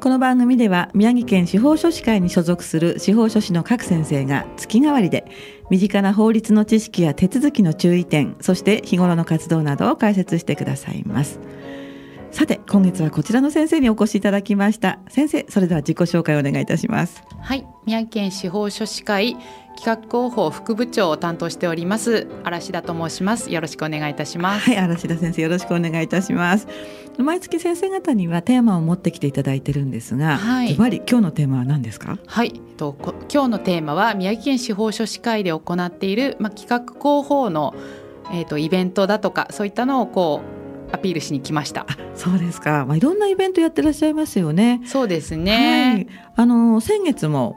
[0.00, 5.24] この番組では宮城県司法書士会に所属する司法書士の各先生が月替わりで
[5.70, 11.40] 身近な法律の知識や手続きの注意点そして日頃の活動などを解説してくださいます。
[12.30, 15.00] さて今月はこちらの先生にお越しいただきました。
[15.08, 17.24] 先生それでは自己紹介をお願いいたします。
[17.40, 19.36] はい宮城県司法書士会
[19.78, 26.66] 企画広報副部長を担当しております嵐田と申しますよろしくお願いいたしますはい嵐田先生よろしくお願いいたします
[27.16, 32.18] 毎月先生方にはテーマを持ってきていただいてるんですが、はい、今日のテーマは何ですか？
[32.26, 32.96] はいと
[33.32, 37.74] 今日のテーマは宮城県司法書士会で行っているまあ、企画広報の
[38.30, 40.42] えーと、イベントだとかそういったのをこ
[40.92, 41.86] うアピールしに来ました。
[42.14, 42.84] そうですか。
[42.84, 44.82] まあいろんなイベントやってらっしゃいますよね。
[44.84, 45.94] そうですね。
[45.94, 47.56] はい、あの先月も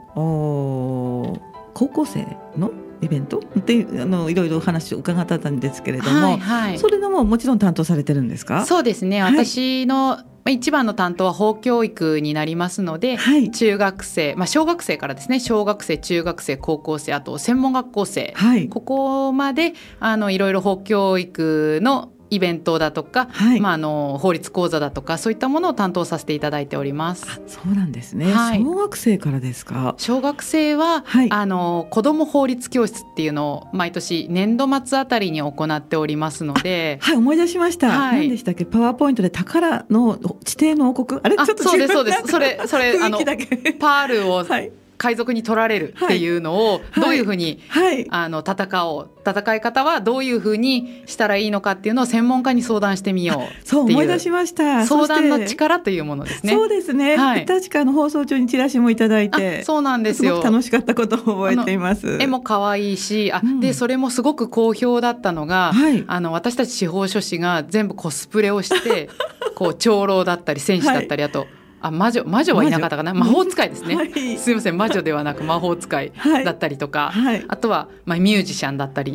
[1.74, 2.70] 高校生の
[3.00, 8.64] イベントってあのいろいろ話を伺ったんですけれども、はいはい、それのももちろん担当されてるんですか？
[8.64, 15.38] そうですね、はい、私の一番の担当は法教育になりますので、はい、中学生、まあ、小学生からですね。
[15.38, 27.26] 小学生中学生高校生あと専門学校生、はい、ここまであのいろいろ法教育のイベントだとか、はい、まあ、あの法律講座だとかそういったものを担当させていただいております。
[27.46, 29.94] そうなんですね、はい、小学生からですか？
[29.98, 38.64] 小学生は、はい、あの子ども法律教室っていうのを毎年年度末あたりに行っておりますのではい思い出しました、はい、何でしたっけ？
[38.64, 41.20] パワーポイントで宝の地底の王国？
[41.22, 42.22] あれちょっとそうですそうです。
[42.28, 44.72] それそれあのパールを、はい
[45.02, 54.86] 海賊に取られるっていうのをどういうふうに、はい、あの戦おう戦い方はどういうふうにしたらいいのかっていうのを専門家に相談してみよう そう思い出しました。
[54.86, 56.52] 相談の力というものですね。
[56.52, 60.40] そうですね、はい、確かの放送中にチラシもいただいてそうなんですよ。
[60.40, 62.18] 楽しかったことを覚えています。
[62.20, 69.10] 絵も可愛いしあ、うん、でそれもすごく好評だったのが、はい、あの私たち司法書士が全部コスプレをして
[69.56, 71.48] こう長老だったり戦士だったり、あと
[71.82, 73.12] あ魔女魔女はいなかったかな？
[73.12, 74.76] 魔法使いですね、はい、すみません。
[74.78, 76.12] 魔女ではなく魔法使い
[76.44, 79.12] だったりとか、はい、あとは、まあ、ミュージシャンだったり。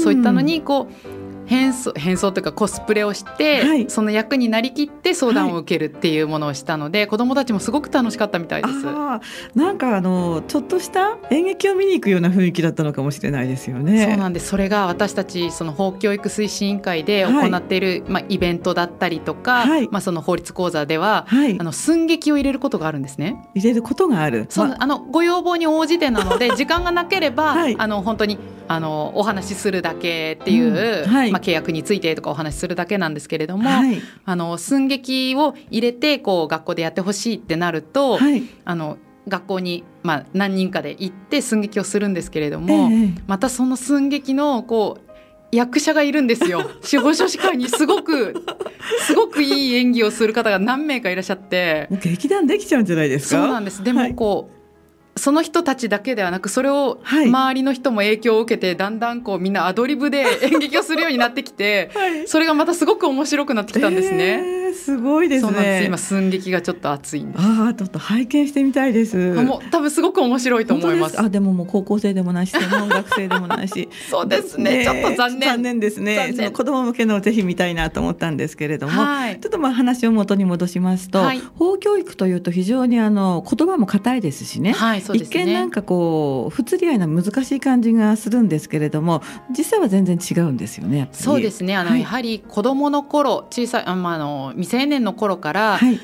[0.00, 8.84] そういったのにこう変装変装というかコスプレをして、はい、その役になりきって相談を受けるっていうものをしたので、はい、子どもたちもすごく楽しかったみたいです。
[9.54, 14.04] なんかあのちょっとした演劇を見に行くような雰囲気だったのかもしれないですよね。
[14.04, 14.48] そうなんです。
[14.48, 23.42] それが私たちその法教育推進委員会で行っている、はい、まあイベントだったりとか、まあその法律講座では、あの寸劇を入れることがあるんですね。
[23.54, 24.46] 入れることがある。
[24.50, 45.08] そう、まあのご要望に応じてなので 時間がなければ、あの本当にあのお話しするだけっていう、うん、まあ契約についてとかお話しするだけなんですけれども、はい、あの寸劇を入れてこう学校でやってほしいってなると、はい、あの学校に、まあ、何人かで行って寸劇をするんですけれども、えー、またその寸劇のこう
[45.50, 46.70] 役者がいるんですよ。
[46.82, 48.34] 司法書士会にすごく
[49.00, 51.88] すごくいい演技をする方が何名かいらっしゃって。
[52.02, 53.42] 劇団できちゃうんじゃないですか？
[53.42, 53.82] そうなんです。
[53.82, 54.57] でもこう、はい
[55.18, 64.42] その人たちだけではなくそれを周りの人も影響を受けて、だんだんこうみんなアドリブで 演劇をするようになってきて、はい、それがまたすごく面白くなってきたんですね。
[64.68, 65.84] えー、すごいですね。
[65.86, 67.44] 今寸劇がちょっと熱いんです。
[67.44, 69.16] ああ、ちょっと拝見してみたいです。
[69.16, 71.20] もう多分すごく面白いと思います。
[71.20, 73.88] あ、でももう高校生でもないし、 専門学生でもないし。
[74.10, 75.48] そうですね、ね、ちょっと残念。
[75.50, 76.32] 残念ですね。
[76.34, 84.72] その子供向けのをぜひ見たいなと思ったんですけれども、はい、ちょっとまあ話を元に戻しますと、はい、法教育というと非常にあの言葉も硬いですしね。
[84.72, 85.18] はい、ね。
[85.24, 91.08] 一見なんかこう不釣り合いな難しい感じがするんですけれども実際は全然違うんですよね。
[91.12, 91.76] そうですね。
[91.76, 96.00] あの、はい、やはり子どもの頃小さいあ、の未成年の頃から、はい、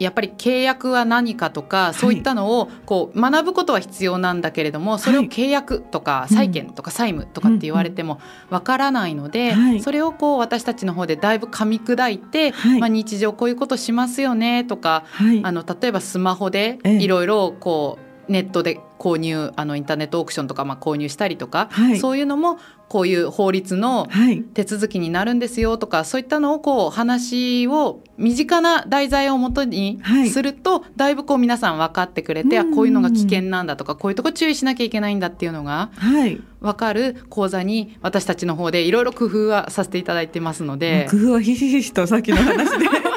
[0.00, 8.18] やっぱり契約は何かとかそういったのをこう学ぶことは必要なんだけれどもそれを契約とか債権とか債務とかって言われても
[8.48, 15.04] わからないのでそれをこう私たちの方でだいぶ噛み砕いてまあ日常こういうことしますよねとか
[15.42, 24.08] あの例えばスマホでいろいろこうネットで購入あのインターネットオークションとかまあ購入したりとか、はい、そういうのもこういう法律の
[24.54, 30.00] 手続きになるんですよとか、はい、そういったのをこう話を身近な題材をもとに
[30.32, 35.90] すると、はい、だいぶこう皆さん分かってくれて、あこういうのが危険なんだとかこういうとこ注意しなきゃいけないんだっていうのが
[36.60, 41.08] 分かる講座に私たちの方でいろいろ工夫はさせていただいてますので。
[41.10, 42.86] 工夫はひしひしとさっきの話で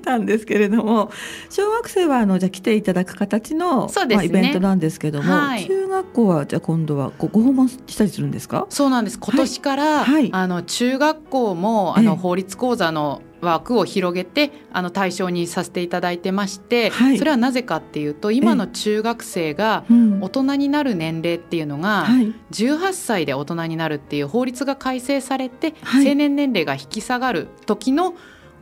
[0.00, 1.10] きたんですけれども
[1.50, 8.66] 小学生はあのじゃ来ていただく形の、ね、まあ、イベントなんですけども、はい、中学校はじゃ今度はご訪問したりするんですか？
[8.70, 9.18] そうなんです。
[9.18, 19.84] 今年から、はい、あの中学校もあの法律講座の枠を広げてあの対象にさせていただいてまして、はい、それはなぜかっていうと今の中学生が
[20.20, 22.06] 大人になる年齢っていうのが
[22.50, 28.14] 18歳で大人になるっていう法律が改正されて、成年年齢が引き下がる時の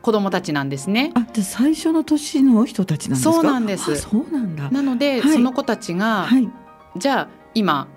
[0.03, 1.13] 子供たちなんですね。
[1.15, 3.97] あ、で最初の年の人たちなんですそうなんです。
[3.97, 4.71] そうなんだ。
[4.71, 6.49] なので、はい、その子たちが、はい、
[6.97, 7.89] じゃあ今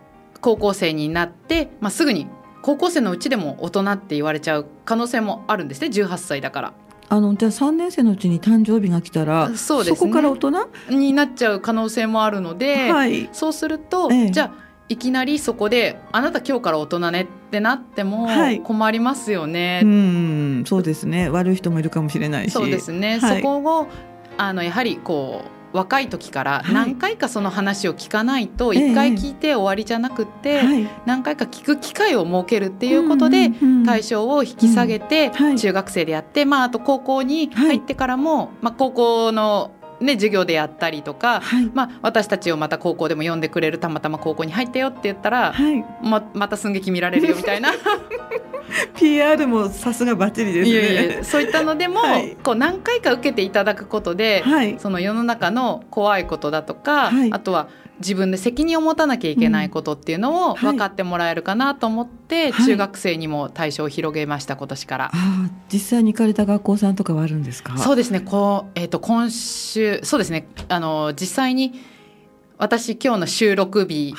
[0.41, 2.27] 高校生になって、まあすぐに
[2.61, 6.73] 高校生のうちでも大人って言われちゃう可能性もあるんですね18歳だから。
[7.09, 10.51] あのじゃあ3年生のうちに誕生日が来たらそうです、ね、そこから大人？
[10.91, 18.27] になっちゃう可能性もあるので、はい、そうすると、ええ、じゃあいきなりそこで「あなた今日から大人ね」ってなっても
[18.65, 19.75] 困りますよね。
[19.75, 21.29] はい、うんそうですね。
[21.29, 22.51] 悪い人もいるかもしれないし。
[22.51, 23.87] そうですね、はい、そこを
[24.37, 25.43] あのやはりこ
[25.73, 30.61] う若い時から何回かその話を聞かないと1回聞いて終わりじゃなくて
[31.05, 33.51] 何回か聞く機会を設けるっていうことで
[33.85, 39.71] 対象を引き下げて中学生でやってまああと高校に入ってからもまあ高校の
[40.01, 47.71] ね、授業でやったりとか、はい、まあ、私たちをまた高校でも呼んでくれるたまたま高校に入ったよって言ったら、はい、ままた寸劇見られるよみたいな。
[48.95, 50.69] PR もさすがバッチリですね。
[50.69, 57.67] いやいやそういったのでも、はい、こう何回か受けていただくことで、はい、その世の中の怖いことだとか、はい、あとは
[58.01, 65.11] 自分で責任を持たなきゃいけないことっていうのを分かってもらえるかなと思って、中学生にも対象を広げました今年から。
[65.71, 67.77] 実際に行かれた学校さんとかはあるんですか？
[67.77, 68.19] そうですね。
[68.19, 70.47] こう、えーと、今週そうですね。
[70.67, 71.73] あの実際に
[72.57, 74.13] 私今日の収録日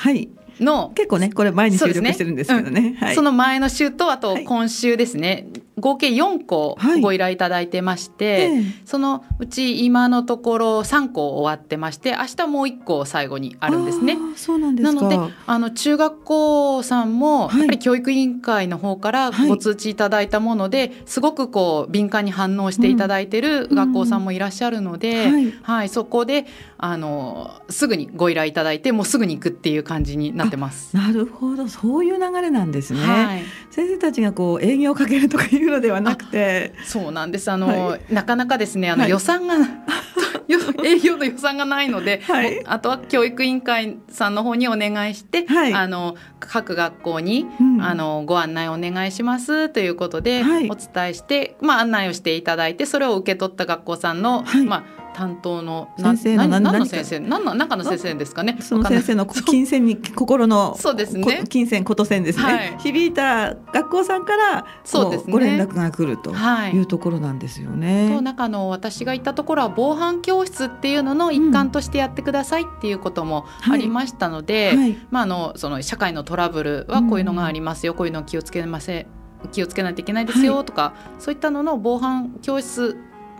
[0.59, 2.87] の、結構ねこれ前に収録してるんですけどね、ね。
[2.89, 2.95] うん。
[2.95, 5.47] はい、その前の週とあと今週ですね、
[5.79, 14.17] 合計4個ご依頼いただいてまして、はいそのうち今のところ3個終わってまして明日もう1個最後にあるんですね。
[14.35, 15.17] そうなんですなので
[15.47, 26.45] あの中学校さんもやっぱり教育委員会の方からご通知いただいたもので、はい、すごくこう敏感に反応していただいてる学校さんもいらっしゃるので、うんうん、はい、そこで
[26.85, 30.93] あのすぐにご依頼いただいてもうすぐに行くっていう感じになってます。
[30.93, 31.69] なるほど。
[31.69, 32.99] そういう流れなんですね。
[32.99, 36.73] はい、先生たちがこう営業をかけるとかいうのではなくて。
[36.83, 37.49] そうなんです。
[37.49, 39.55] あの、はい、なかなかですねあの、予算が
[40.83, 57.19] 営業の予算がないので、はい、あとは教育委員会さんの方にお願いして、はい、あの各学校に、うん、あのご案内お願いしますということで、お伝えして、まあ、案内をしていただいてそれを受け取った学校さんの、まあ担当の先生の何の先生？
[57.19, 58.57] 何の中の先生ですかね？
[58.59, 61.43] その先生の金銭に 心のそうですね。
[61.49, 66.79] 金銭こと線ですね、はい、響いた学校さんからそうです、ね、ご連絡が来るとい。
[66.79, 68.09] うところなんですよね。
[68.13, 74.77] と中の私が行ったところは防犯教室っていうのの一環としてやってくださいっていうこともありましたので、はい。
[74.77, 79.07] はい、まああのその社会のトラブルはこういうのがありますよ、うん、こういうの気をつけませ
[79.51, 82.97] 気をつけないといけないですよとか、そういったのの防犯教室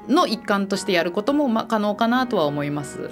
[0.07, 3.09] の一環としてやることもまあ可能かなとは思います。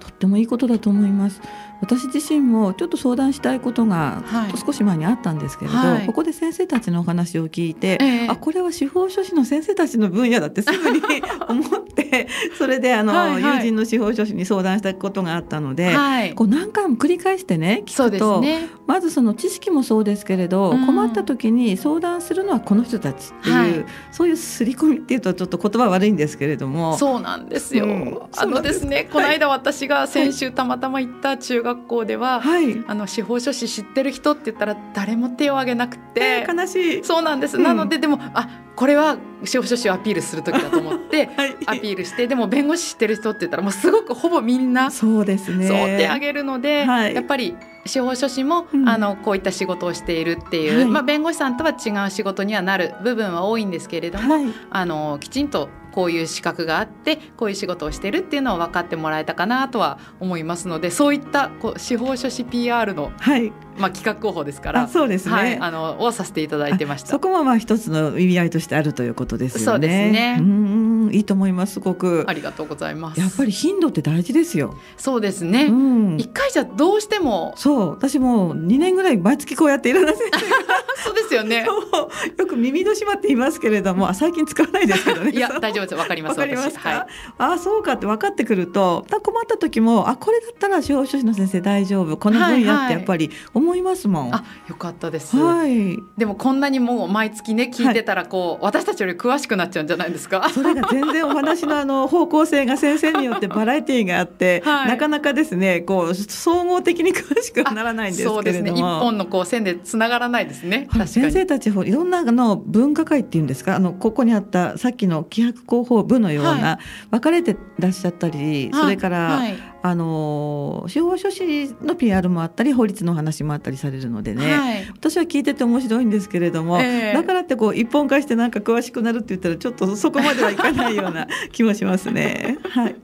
[0.00, 1.40] とってもいいことだと思います。
[1.84, 4.22] 私自身もちょっと相談したいことが
[4.64, 11.00] 少し前にあったんですけれど、はい、ここで先生たちのお話を聞いて、えー、あこれは司法書士の先生たちの分野だってすぐに
[11.46, 12.26] 思って
[12.56, 26.96] それであの、はいはい、友人の司法書士に相談したことがあったので、はい、こう何回も繰り返してね聞くと、ね、まずその知識もそうですけれど、うん、困った時に相談するのはこの人たちっていう、はい、そういう刷り込みっていうとちょっと言葉悪いんですけれども。
[26.96, 27.84] そうなんですよ。
[27.84, 37.04] うん、あのですねこの間私が先週たまたま行った中学校では、はい、あの司法書士知ってる人って言ったら誰も手を挙げなくて、えー、悲しい。
[37.04, 45.68] そうなんです、うん、なのででもあこれは司法書士をアピールする時だと思って、 はい、アピールしてでも弁護士知ってる人って言ったらもうすごくほぼみんなそうですね。
[45.68, 54.36] そう手挙げるので、はい、やっぱり司法書士も、うん、あのこういった仕事をしているっていう、はい、まあ、弁護士さんとは違う仕事にはなる部分は多いんですけれども、
[54.70, 67.10] あのきちんとこういう資格があってこういう仕事をしてるっていうのを分かってもらえたかなとは思いますのでそういったこう司法書士 PR の、はい、まあ、企画候補ですからそうですね、はい、あのをさせていただいてました。
[67.10, 69.64] そこもまあ一つの意味合いとしてあるということですよね。
[69.64, 70.36] そうですね。
[70.40, 72.24] うんいいと思いますすごく。
[72.26, 73.20] ありがとうございます。
[73.20, 74.78] やっぱり頻度って大事ですよ。
[74.96, 77.90] そうですね、うん、一回じゃどうしてもそう。
[77.90, 80.40] 私も2年ぐらい毎月こうやっていろんな先生
[81.04, 81.66] そうですよね。
[82.38, 85.30] よく耳の島って言いますけれども最近使わないですけどね。
[85.34, 87.06] いや大丈夫ですわかりますわかりますか、はい、
[87.38, 94.34] あそうかって分かってくると困った時もあこれだったら司法書士の先生大丈夫この分野ってやっぱり思思いますもん。
[94.34, 95.36] あ、よかったです。
[95.36, 95.98] はい。
[96.18, 100.48] でもこんなにもう毎月ね聞いてたらこう、はい、私たちより詳しくなっちゃうんじゃないですか？
[100.50, 108.36] それが全然お話のあの方向性が先生によってバラエティーがあって、 はい、なかなかですねこう総合的に詳しくならないんですけれども。
[108.36, 108.70] そうですね。
[108.70, 110.88] 一本のこう線でつながらないですね。
[111.06, 119.40] 先生たちいろんなの分科会っていうんですかあのここにあったさっきの規約広報部のような、はい、分かれてらっしゃったり、それから、
[119.86, 132.56] あの司法書士の PR もあったり法律の話もあったりされるのでね、はい、私は聞いてて面白いんですけれども、えー、だからってこう一本化してなんか詳しくなるって言ったらちょっとそこまではいかないような 気もしますね。
[132.70, 132.96] はい。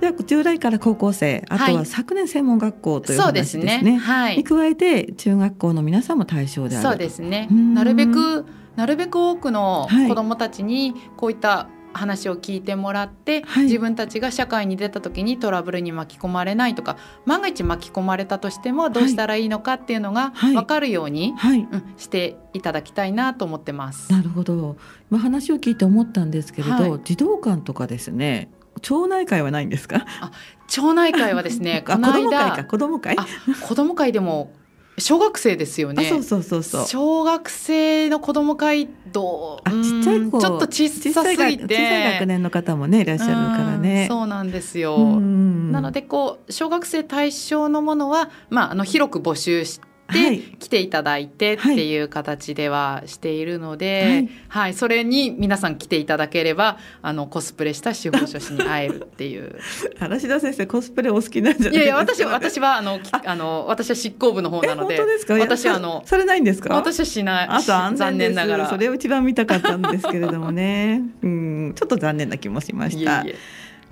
[0.00, 3.96] では従来から高校生あとは昨年専門学校という話ですね,、ね。
[3.96, 7.48] はい、に加えて中学校の皆さんも対象であるそうですね。
[7.50, 21.60] なるべくなるべく多くの子どもたちにこういった話を聞いてもらって、はい、自分たちが社会に出た時にトラブルに巻き込まれないとか万が一巻き込まれたとしてもどうしたらいいのかっていうのが分かるように、はい。
[21.60, 24.12] うん、していただきたいなと思ってます。
[24.12, 24.76] なるほど、
[25.08, 28.50] まあ、話を聞いて思ったんですけれど、児童館とかですね
[28.82, 30.04] 町内会はないんですか？
[30.20, 30.32] あ
[30.66, 34.52] 町内会はですね この間子供会子供会でも
[34.98, 36.04] 小学生ですよね。
[36.04, 36.86] そうそうそうそう。
[36.86, 44.06] 小学生の子供会どう、ちっちゃい子、ちょっと小さすぎて、小さい学年の方もねいらっしゃるからね。
[44.08, 44.98] そうなんですよ。
[45.20, 49.93] なのでこう小学生対象のものはまああの広く募集して。
[50.12, 59.58] で来ていただいてっていう形ではしているので、はい、はい、それに皆さん来ていただければあのコスプレした司法書士に会えるっていう。
[59.98, 61.78] 嵐田先生コスプレお好きなんじゃないですか？
[61.78, 63.34] いやいや私私はあのあ。
[63.34, 64.98] の私は執行部の方なので
[65.40, 66.74] 私はあのされないんですか？
[66.74, 67.48] 私はしない。
[67.50, 68.68] あ残念ながら。
[68.68, 71.02] それを一番見たかったんですけれどもね。
[71.22, 71.72] うん。
[71.74, 73.22] ちょっと残念な気もしました。
[73.22, 73.36] いえいえ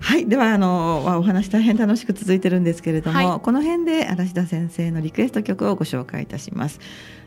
[0.03, 6.81] はい、ではあのお話大変楽しく続いてるんですけれども、はい、この辺で嵐田先生のリクエスト曲をご紹介いたします。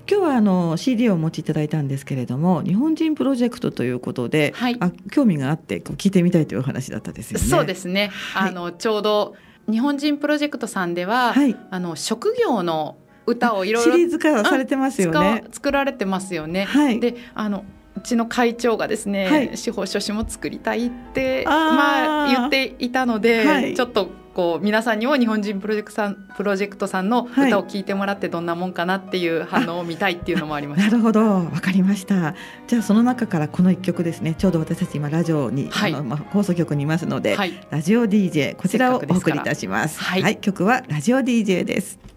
[0.08, 7.46] 今日はあの CD をお持ちいただいたんですけれども日本人プロジェクトということで、はい、あ興味があって聞いてみたいというお話だったですよね。
[7.46, 9.36] そうですね、はい、あのちょうど
[9.68, 15.44] 日本人プロジェクトさんでは、はい、あの職業の歌をいろいろシリーズ化されてますよね。
[15.52, 16.66] 作られてますよね。
[16.66, 17.64] はい、であのう
[18.06, 31.22] ちの会長がですね、はい、司法書士も作りたいってまあ言っていたので、はい、ちょっとこう皆さんにも日本人プロジェクトさんプロジェクトさんの歌を聴いてもらってどんなもんかなっていう反応を見たいっていうのもありまし なるほど。
[31.22, 32.36] わかりました。
[32.68, 34.36] じゃあその中からこの一曲ですね。
[34.38, 40.00] ちょうど私たち今ラジオに、はい、あのまあ、放送局にいますので、はい、ラジオ DJ こちらをお送りいたします。
[40.02, 42.15] はい、はい、曲はラジオ DJ です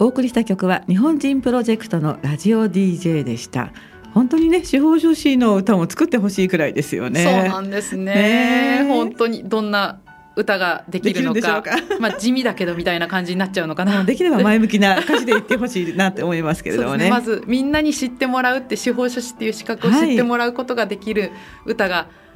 [0.00, 3.72] お送りした曲は日本人プロジェクトのラジオ DJ でした。
[4.14, 7.24] 本当にね司法書士の歌も作ってほしいくらいですよね。
[7.24, 8.84] そうなんですね。
[8.86, 9.98] 本当にどんな
[10.36, 11.64] 歌ができるのか。
[11.98, 14.04] まあ地味だけどみたいな感じになっちゃうのかな。
[14.04, 17.06] できれば 前向きな歌詞で言ってほしいなって思いますけれどもね。
[17.06, 21.32] ね、まずみんなに知ってもらうって司法書士っていう資格を知ってもらうことができる
[21.66, 22.27] 歌が、はい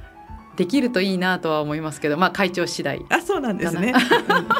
[0.56, 3.04] できるといいなとは思いますけど、まあ会長次第。
[3.08, 3.94] あ、そうなんですね。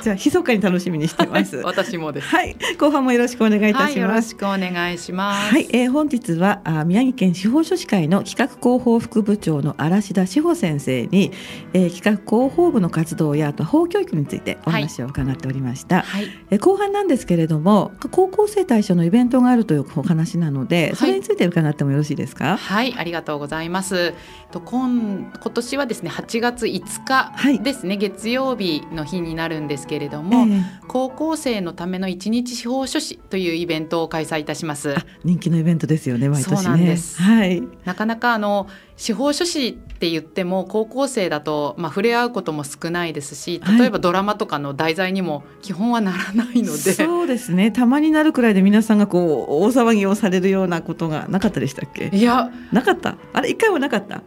[0.03, 1.57] じゃあ密かに楽しみにしてます。
[1.65, 2.29] 私もです。
[2.29, 3.91] はい、後半もよろしくお願いいたします。
[3.91, 5.53] はい、よろしくお願いします。
[5.53, 11.31] はい、えー、本日はあ宮城県司法書士会の企画広報副部長の嵐田志保先生に、
[11.75, 16.03] えー、企画広報部の活動やあと法教育についてお話を伺っておりました。
[16.03, 22.57] はい、えー、後半なんですけれども、高校生対象のイベントがあるというお話なので、それについて伺ってもよろしいですか？
[22.57, 24.15] はい、ありがとうございます。
[24.51, 34.95] と今今年はですね、8月5日ですね、はい、月曜日の日になるんですけれども、えー、高校生のための一日司法書士というイベントを開催いたします。
[35.25, 36.97] 人気のイベントですよね毎年ね。
[37.19, 37.63] はい。
[37.85, 47.73] なかなかあの司法書士って言っても高校生だと、まあ、触れ合うことも少ないですし例えばドラマとかの題材にも基本はならないので、はい、そうですね。
[47.73, 52.11] たまになるくらいで皆さんがこう大騒ぎをされるようなことがなかったでしたっけ？
[52.13, 52.51] いや。
[52.71, 53.17] なかった？
[53.33, 54.23] あれ一回もなかった？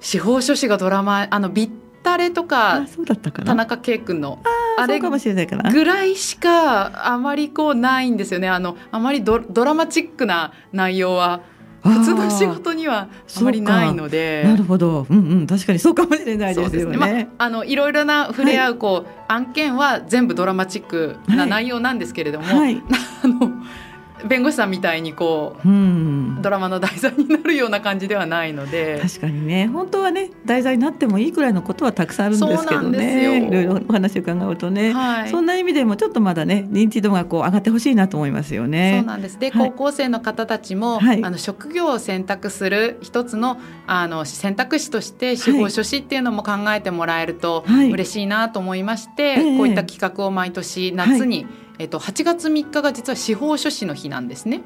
[0.00, 1.70] 司法書士がドラマあのビッ
[2.02, 2.86] タレとか
[3.44, 4.40] 田中圭君の
[4.78, 5.72] あれかもしれないかな。
[5.72, 8.48] ぐらいしかあまりこうないんですよね。
[8.48, 11.40] あのあまりドドラマチックな内容は
[11.82, 14.42] 普通の仕事にはあまりないので。
[14.44, 16.96] なるほど、うんうん、確かにそうかもしれないですよね。
[16.96, 17.24] ね。
[17.36, 22.80] まあ、あのいろいろな触れ合うこう、はい、案件は全部ドラマチックな内容なんですけれども、はい、
[23.22, 23.52] あの
[24.28, 29.00] 弁護士さんみたいにこう、うん、ドラマの題材になるような感じではないので。
[29.02, 29.66] 確かにね。
[29.68, 33.46] 本当はね題材になってもいいくらいのことはたくさんあるんですけどね。
[33.48, 38.98] いろいろお話を伺うとね、はい、そんな意味でもちょっとまだね認知度がこう上がってほしいなと思いますよね。
[38.98, 39.38] そうなんです。
[39.38, 51.46] で、はい、高校生の方たちも、はい、あの職業を選択する一つのあの選択肢として司法書士っていうのも考えてもらえると嬉しいなと思いまして、こういった企画を毎年夏に、
[51.78, 54.62] えっと、8月3日が実は司法書士の日なんですね。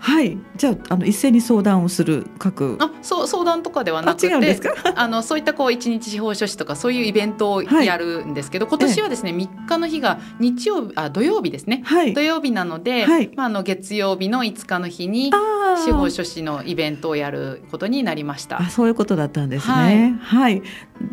[0.00, 0.38] あはい。
[0.56, 4.30] じゃああの一斉に相談をする各あそう相談とかではなくて
[4.94, 15.32] あのそういったこう一日司法書士とかそういうイベントをやるんですけど、はい、今年はですね、3日の日が日曜日あ土曜日ですね、はい、土曜日なので、はい、まあ、あの月曜日の5日の日に
[15.76, 18.60] 司法書士のイベントをやることになりました。
[18.60, 20.18] あそういうことだったんですね。
[20.22, 20.62] はい。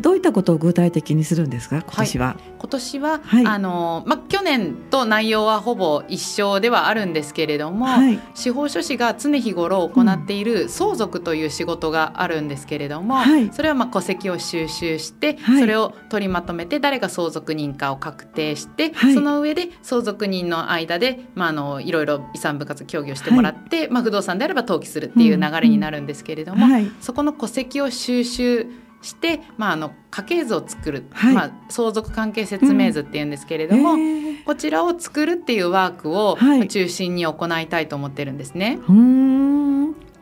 [0.00, 7.86] どういったことを具体的にするんですか今年は、今年は、あのまあ去年と内容はほぼ一緒ではあるんですけれども、
[8.34, 26.66] 司法書士が常日頃行っている相続という仕事があるんですけれども、はい、それはまあ戸籍を収集して、はい、それを取りまとめて誰が相続人かを確定して、はい、その上で相続人の間で、まあ、あのいろいろ遺産分割協議をしてもらって、まあ、不動産であれば登記するっていう流れになるんですけれども、
[27.00, 28.66] そこの戸籍を収集
[29.04, 38.78] して、まあ、あの家系図を作る、はい、まあ、相続関係説明図っていうんですけれども、うんえー、こちらを作るっていうワークを中心に行いたいと思ってるんですね。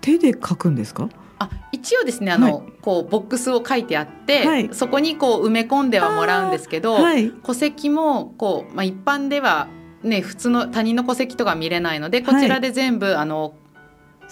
[0.00, 1.08] 手で書くんですか？
[1.38, 9.68] あ一応ですねあの、はい、こうボックスを書いてあって、はい、そこにこう埋め込んではもらうんですけど、はい、戸籍もこう、まあ、一般では
[10.02, 13.54] ね、普通の他人の戸籍とか見れないのでこちらで全部、あの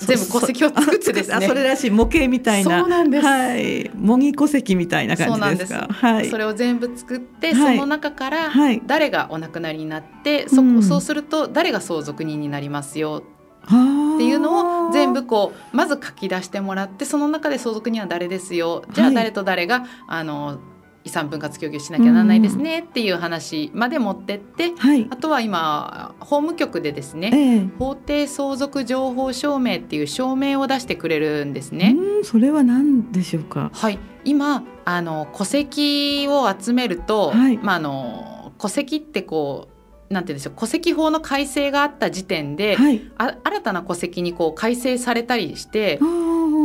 [0.06, 1.46] 全部戸籍を作ってですね。
[1.46, 2.80] それらしい模型みたいな。
[2.80, 5.88] そうなんです、はい、模擬戸籍みたいな感じですか？
[5.90, 8.50] はい、それを全部作って、はい、その中から
[8.86, 13.22] 誰がお亡くなりになって、そこそうすると誰が相続人になりますよ。
[13.62, 18.84] っていうのを全部こうまず書き出してもらってその中で相続人は誰ですよ。
[18.92, 20.58] じゃあ誰と誰が、あの
[21.02, 31.96] 遺産分割協議をしなきゃならないですねっていう話まで持ってって、はい、あとは今法務局でですね、えー、法定相続情報証明っていう証明を出してくれるんですね。
[32.22, 33.70] それは何でしょうか？
[33.72, 39.68] はい、今あの戸籍を集めると、はい、まああの戸籍ってこ
[40.10, 45.98] うなんて言うんでしょう戸籍法の改正があった時点で、はい、あ新たな戸籍にこう改正されたりして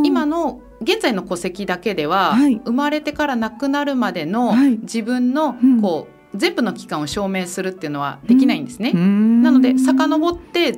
[0.04, 8.92] 今の現在の戸籍だけでは、はい、生まれてから亡くなるまでの自分のこう、うん、全部の期間を証明するっていうのはできないんですね。
[8.94, 10.78] うん、なので遡って、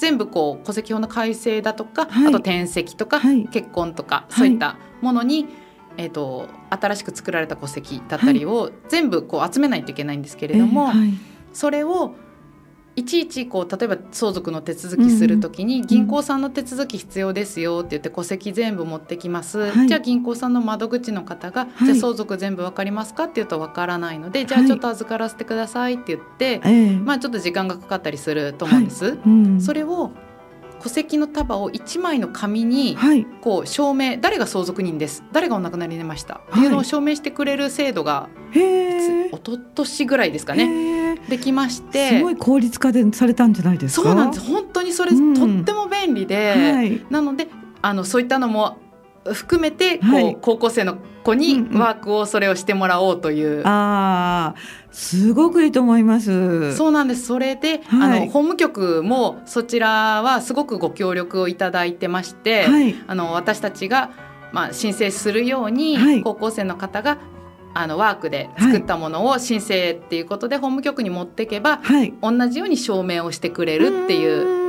[0.00, 5.46] 全部こう戸籍法の改正だとか、はい、あと転籍とか、はい、結婚とか、そういったものに、
[5.96, 10.90] えーと、新しく作られた戸籍だったりを全部こう集めないといけないんですけれども、
[11.52, 12.14] それを
[12.96, 26.60] いちいちこう例えば相続の手続きするときに、銀行さんの手続き必要ですよって言って戸籍全部持ってきます、はい、じゃあ銀行さんの窓口の方が、はい、じゃあ相続全部わかりますかって言うとわからないので、じゃあちょっと預からせてくださいって言って、
[27.04, 29.18] まあちょっと時間がかかったりすると思うんです。
[29.24, 30.10] うん、それを
[30.82, 32.96] 戸籍の束を1枚の紙に
[33.40, 35.22] こう証明、誰が相続人です。
[35.32, 36.40] 誰がお亡くなりになりました。
[36.50, 40.95] っていうのを証明してくれる制度が、一昨年ぐらいですかね
[41.28, 42.18] できまして。
[42.18, 44.08] すごい効率化でされたんじゃないですか？
[44.08, 44.44] そうなんです。
[44.44, 45.20] 本当にそれ、とっ
[45.64, 47.48] ても便利で、はい、なので
[47.82, 48.78] あのそういったのも
[49.24, 53.48] 含めてこう、はい、高校生の子にワークをそれをしてもらおうという。
[53.48, 54.54] うんうん、あ
[54.92, 56.74] すごくいいと思います。
[56.76, 57.26] そうなんです。
[57.26, 64.10] それで、はい、あの法務局もそちらはすごくご協力をいただいてまして、はい、あの私たちが
[64.52, 67.18] まあ申請するように、高校生の方が
[67.78, 71.80] あのワークで作ったものを申請っていうことで法務局に持っていけば、
[72.22, 74.66] 同じように証明をしてくれるっていう。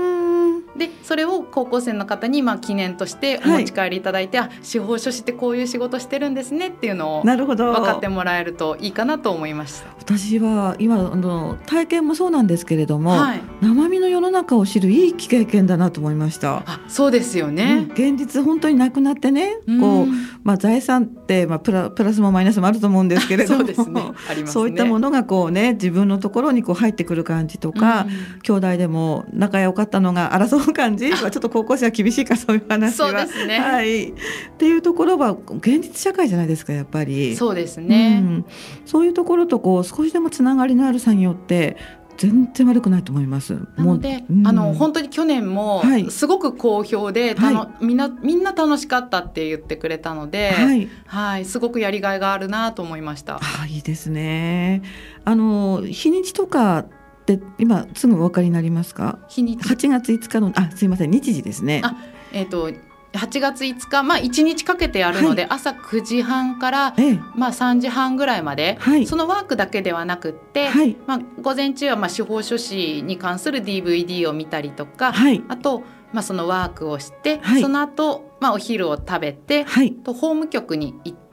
[0.78, 7.72] でそれを高校生の方にまあ記念としてお持ち帰りいただいて、はい、あ司法書士ってこういう仕事してるんですねっていうのをなるほど。
[7.74, 9.88] 分かってもらえるといいかなと思いました。
[9.98, 16.64] 私は今あの体験もそうなんですけれども、はい、生身の世の中を知るいい経験だなと思いました。
[16.66, 20.08] あそうですよね、うん、現実本当になくなってねこう、
[20.44, 24.02] まあ、財産まあ、プラプラスもマイナスもあると思うんですけれどもそう、ね。
[24.02, 33.10] ね、そういったものがこうね自分のところにこう入ってくる感じとか、うん、兄弟でも仲良かったのが争う感じ、まあ、ちょっと高校生は厳しいかそういう話は。
[33.10, 34.14] そうですね、はい、っ
[34.58, 37.36] ていうところは現実社会じゃないですかやっぱり。
[37.36, 38.46] そうですね、うん、
[38.86, 41.78] そういうところとこう少しでもつながりのある作業って
[42.18, 43.54] 全然悪くないと思います。
[43.76, 53.40] なので、うん、あの本当に去年もすごく好評で、はい、みんなみんな楽しかったって言ってくれたので、はい、はい、すごくやりがいがあるなと思いました。
[53.42, 54.82] あいいですね。
[55.26, 56.88] あの日にちとかっ
[57.34, 59.20] って今すぐお分かりになりますか？
[59.28, 59.68] 日にち。
[59.68, 61.82] 8月5日のあすいません日時ですね。
[61.84, 61.96] あ
[62.32, 62.72] えっ、と
[63.18, 65.52] 8月5日、まあ、1日かけてやるので、はい。
[65.52, 67.20] 朝9時半から、ええ。
[67.36, 69.06] まあ、3時半ぐらいまで、はい。
[69.06, 70.96] そのワークだけではなくって、はい。
[71.06, 75.44] まあ、午前中はまあ司法書士に関する DVD を見たりとか、はい。
[75.48, 77.62] あと、まあ、そのワークをして、はい。
[77.62, 79.94] その後、まあお昼を食べて、はい。
[79.94, 81.27] と法務局に行って、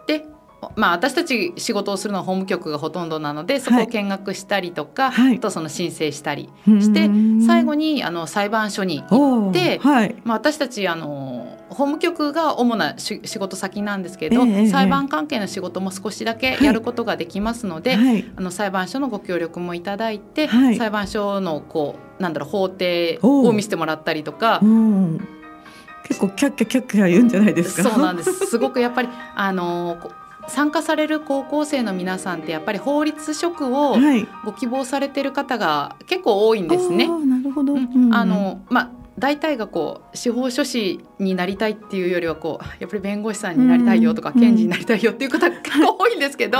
[0.76, 5.36] まあ、私たち仕事をするのは法務局がほとんどなのでそこを見学したりとか、はい。
[5.36, 7.08] あとその申請したりして
[7.46, 9.80] 最後にあの裁判所に行おってー。
[9.80, 10.16] はい。
[10.24, 18.24] まあ、私たちあの法務局が主なし仕事先なんですけど、ええええ裁判関係の仕事も少しだけやることができますので、はい。
[18.36, 20.76] あの裁判所のご協力もいただいて、はい。
[20.76, 24.66] 裁判所のこうなんだろう法廷を見せてもらったりとかう。
[24.66, 25.28] ん。
[26.06, 27.88] 結構キャッキャキャッキャ言うんじゃないですか？
[27.88, 28.32] そうなんです。
[28.46, 30.10] すごくやっぱりあのこ
[30.48, 34.26] 参加される高校生の皆さんってやっぱり法律職をはい。
[34.44, 37.06] ご希望されてる方が結構多いんですね。
[37.06, 37.08] あ。
[37.08, 38.14] ーなるほど、ううんん。
[38.14, 46.58] あのまあ大体がこう司法書士になりたいっていうよりはこうやっぱり弁護士さんになりたいよとか、うん検事になりたいよっていう方が 結構多いんですけど、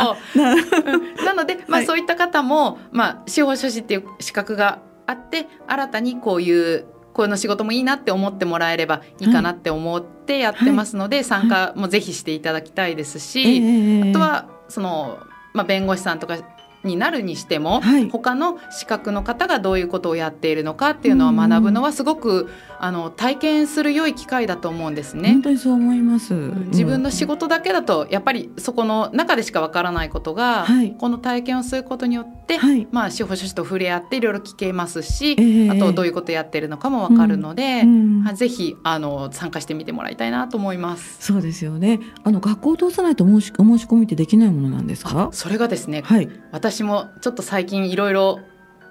[1.25, 1.87] なので、まあ、はい。
[1.87, 14.11] そういった方も、まあ、司法書士っていう資格があって新たにこういうこの仕事もいいなって思ってもらえればいいかなって思ってやってますので、参加もぜひしていただきたいですし、ええ。
[14.11, 15.21] あとはその、
[15.55, 16.37] まあ、弁護士さんとか
[16.85, 18.09] になるにしても、はい。
[18.09, 25.33] 他の資格の方がどういうことをやっているのかっていうのを学ぶのはすごくあの体験する良い機会だと思うんですね。
[25.33, 25.43] 本。
[25.43, 30.93] 当にそう思います、自分の仕事事だけだとやっぱりそこの中でしかわからないことが、はい。
[30.93, 32.87] この体験をすることによって、はい。
[32.93, 38.25] まあ、司法書士と触れ合っていろいろ聞けますし、ええあとどういうことやってるのかもわかるので、うん。
[38.29, 41.17] あぜひあの参加してみてもらいたいなと思います。
[41.19, 41.99] そうですよね。
[42.23, 45.31] あの学校を通さないと申しお申し込みってできないものなんですか？
[45.33, 46.29] それがですね、はい
[46.75, 48.41] 私もちょっと最近いろいろ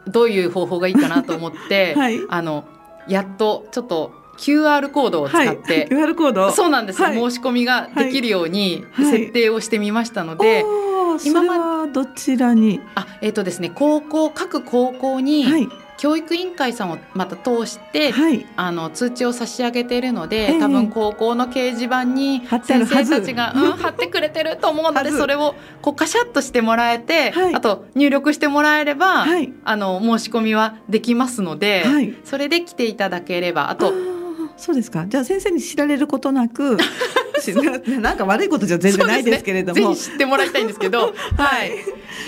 [0.08, 2.20] どういう方法がいいかなと思って、 はい。
[2.30, 2.64] あの
[3.10, 5.56] やっとちょっと QR コードを使はい。
[5.56, 6.52] って、QR コード？
[6.52, 7.16] そうなんです、はい。
[7.16, 9.06] 申し込みができるようにはい。
[9.06, 10.64] 設定をしてみましたので、
[11.26, 12.80] 今まはどちらに？
[12.96, 15.68] あえっ、とですね高校各高校にはい
[16.04, 18.46] 教育委員会さんをまた通して、はい。
[18.58, 20.60] あの通知を差し上げているので、ええ。
[20.60, 27.56] 多分高校の掲示板に先生たちが、うん、貼ってくれてると思うのでそれをこうカシャッとしてもらえて、はい。
[27.56, 29.54] あと入力してもらえれば、はい。
[29.64, 32.14] あの申し込みはできますので、はい。
[32.26, 33.68] それで来ていただければ。
[33.68, 34.13] ああとー
[34.64, 35.06] そうですか？
[35.08, 36.78] じゃあ先生に知られることなく
[37.42, 39.96] しな なんか悪いことじゃ全然ないですけれども、ね。
[39.96, 41.72] 知ってもらいたいんですけど、 はい、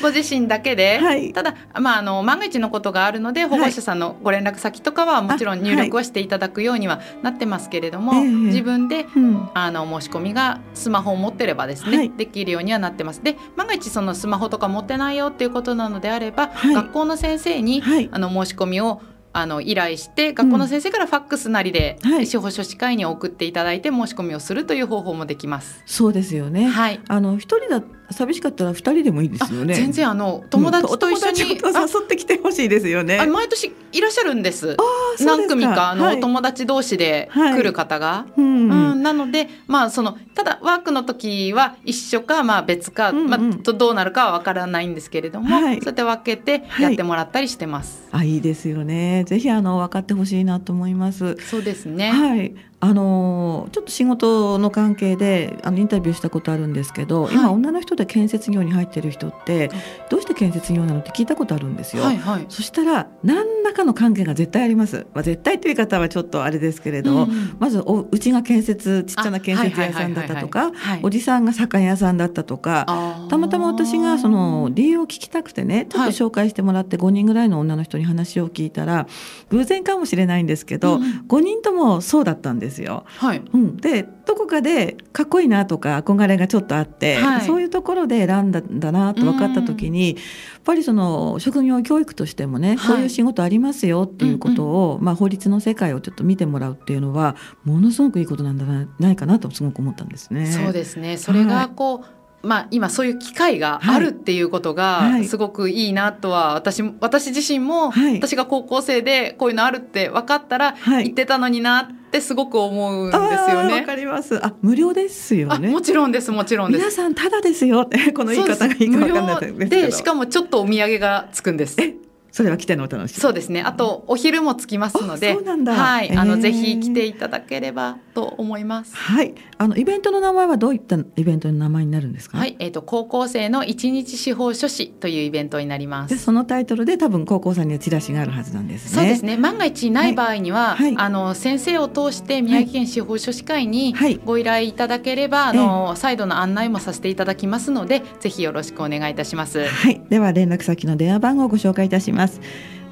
[0.02, 1.32] ご自身だけで、はい。
[1.32, 8.30] ただ、まあ、あの万が一のことがあるので保護者さんのご連絡先とかはもちろん入力はしていただくようにはなってますけれども、ええ。
[8.30, 9.50] 自分でうん。
[9.54, 12.12] あの申し込みがスマホを持ってればですね、はい。
[12.18, 13.22] できるようにはなってます。
[13.24, 16.74] で万が一そのスマホとか持ってないよっていうことなのであれば、はい。
[16.74, 18.10] 学校の先生に、はい。
[18.12, 19.02] あの申し込みを
[19.38, 25.84] あの依頼して学校の先生からファックスなりで、はい司法書士会に送っていただいて申し込みをするという方法もできます。
[25.86, 27.02] そうですよね、はい。
[27.10, 29.74] あの一人だ寂しかったら二人でもいいですよね。
[29.74, 33.26] 全然あの友達と一緒に、うん誘ってきてほしいですよね。
[33.26, 34.68] 毎年いらっしゃるんです。
[34.68, 34.78] で
[35.18, 36.18] す何組かあの、はい。
[36.18, 38.26] お友達同士ではい来る方が。
[38.38, 43.30] うんうん、なので、まあ、そのただワークの時は一緒か、まあ、別か、うんうん。
[43.30, 45.76] まあ、とどうなるかはわからないんですけれども、はい。
[45.78, 48.08] そうやって分けてやってもらったりしてます。
[48.12, 49.24] あいいですよね。
[49.26, 51.38] ぜひあの分かってほしいなと思います。
[51.38, 52.12] そうですね。
[52.12, 57.34] はいあのちょっと仕事の関係であのインタビューしたことあるんですけど、はい。
[57.34, 59.72] 今女の人で建設業に入ってる人って
[60.12, 62.04] どうして建設業なのって聞いたことあるんですよ。
[62.04, 62.46] はいはい。
[62.48, 65.08] そしたら何らかの関係が絶対あります。
[65.16, 67.56] まあ、絶対という言い方はちょっとあれですけれど、うんうん。
[67.58, 70.72] まずおうちが建設ちっちゃな建設屋さんだったとか
[71.02, 72.86] おじさんが酒屋さんだったとか
[73.30, 79.08] たまたま私がその理由を聞きたくてねちょっと紹介してもらって5人ぐらいの女の人に話を聞いたら
[79.50, 81.26] 偶然かもしれないんですけど、うんうん。
[81.28, 83.04] 5人ともそうだったんですよ。
[83.08, 83.42] はい。
[83.54, 87.42] うん、でどこかでかっこいいなとか憧れがちょっとあって、はい。
[87.42, 90.18] そういうところで選んだんだなと分かった時に、やっ
[90.64, 92.96] ぱりその職業教育としてもね、はい。
[92.96, 98.68] こういう仕事ありますよっていうことを、まあ、法律の世界をちょっと見てもらうっていうのはものすごくいいことなんじゃ
[99.00, 100.48] ないかなとすごく思ったんですね。
[100.48, 101.18] そうですね。
[101.18, 102.04] それがこ
[102.44, 105.22] う、まあ今そういう機会があるっていうことはい。
[105.22, 108.16] がすごくいいなとは私も私自身も、はい。
[108.16, 111.06] 私が高校生でこういうのあるって分かったらはい。
[111.06, 113.82] 言ってたのになってすごく思うんですよあーわね。
[113.84, 114.44] かります。
[114.46, 115.82] あ無料ですよねあも。
[115.82, 116.82] ちろんですもちろんです。
[116.82, 119.26] 皆さんただですよって この言い方がいいか分かん
[119.60, 121.76] ないでしかもちょっとお土産がつくんです。
[121.82, 121.96] え
[122.36, 123.22] それは来てのお楽しみ。
[123.22, 123.62] そうですね。
[123.62, 128.94] あとお昼もつきますので、はい、あの、ぜひ来ていただければと思います。
[128.94, 132.38] はい、あのイベントの名前はどういったイベントの名前になるんですか？
[132.38, 136.14] はい、えっ、ー、と高校生の一日司法書士というイベントになります。
[136.14, 139.02] でそのタイトルで多分高校さんにはチラシがあるはずなんですね。
[139.02, 139.38] そうですね。
[139.38, 143.96] 万が一ない場合には、はい、あの先生を通して宮城県司法書士会に
[144.26, 149.66] ご依頼いただければ、はい、あの再度の案内もさせていただきますので、ぜひよろしくお願いいたします。
[149.66, 152.25] はい、では連絡先の電話番号をご紹介いたします。
[152.26, 152.42] ます。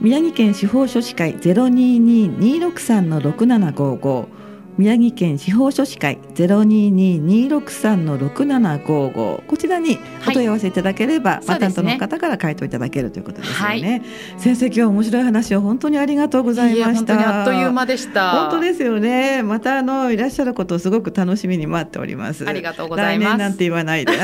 [0.01, 4.42] 宮城県司法書士会022263の6755
[4.77, 9.43] 宮城県司法書士会ゼロ二二二六三の六七五五。
[9.47, 17.41] こちらにお問い合わせいただければ、はい、ま担当の方から回答いただけるということですよね、はい、先生今日面白い話を本当にありがとうございました。
[17.41, 18.31] あっという間でした。
[18.31, 19.43] 本当ですよね。
[19.43, 22.47] またあのいらっしゃることをすごく楽しみに待っております。
[22.47, 23.37] ありがとうございます。
[23.37, 24.13] なんて言わないで。
[24.13, 24.15] い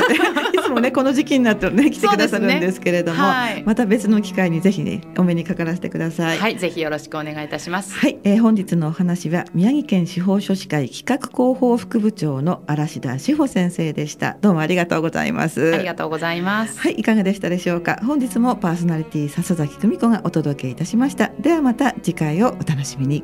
[0.63, 6.37] つもねこの時期になってね 来てくださるんですけれども、ねはい、また別の機会にぜひねお目にかからせてください。
[6.37, 7.93] はいぜひよろしくお願いいたします。
[7.93, 14.37] はい、えー、本日のお話は宮城県司法書士会企画広報副部長の嵐田志保先生でした。
[14.41, 15.73] どうもありがとうございます。
[15.73, 16.79] ありがとうございます。
[16.79, 17.99] はいいかがでしたでしょうか？
[18.03, 21.31] 本日もパーソナリティ笹崎久美子がお届けいたしました。
[21.39, 23.23] ではまた次回をお楽しみに